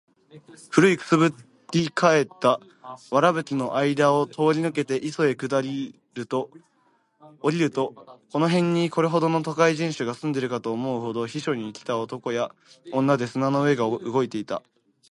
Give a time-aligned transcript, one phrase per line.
[0.71, 1.29] 古い燻（くす）ぶ
[1.73, 6.49] り返った藁葺（わらぶき）の間あいだを通り抜けて磯（いそ）へ下りると、
[8.31, 12.49] この辺にこれほどの都会人種が住んでいるかと思うほど、避暑に来た男や
[12.93, 14.63] 女で砂の上が動いていた。